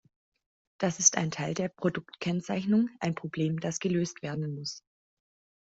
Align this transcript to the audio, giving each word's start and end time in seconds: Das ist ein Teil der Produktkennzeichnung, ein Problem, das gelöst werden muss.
Das 0.79 0.97
ist 0.97 1.15
ein 1.15 1.29
Teil 1.29 1.53
der 1.53 1.69
Produktkennzeichnung, 1.69 2.89
ein 3.01 3.13
Problem, 3.13 3.59
das 3.59 3.77
gelöst 3.77 4.23
werden 4.23 4.55
muss. 4.55 4.81